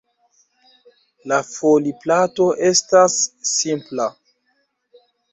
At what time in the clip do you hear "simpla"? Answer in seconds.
3.51-4.07